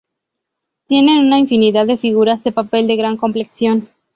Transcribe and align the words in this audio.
Tiene 0.87 1.19
una 1.19 1.37
infinidad 1.37 1.85
de 1.85 1.95
figuras 1.95 2.43
de 2.43 2.51
papel 2.51 2.87
de 2.87 2.95
gran 2.95 3.17
complexión. 3.17 3.87